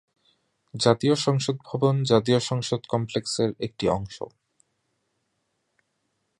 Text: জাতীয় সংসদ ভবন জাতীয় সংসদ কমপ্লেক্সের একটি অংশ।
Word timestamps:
জাতীয় 0.73 1.15
সংসদ 1.15 1.55
ভবন 1.65 1.95
জাতীয় 2.03 2.39
সংসদ 2.39 2.81
কমপ্লেক্সের 2.89 3.49
একটি 3.59 3.85
অংশ। 3.89 4.17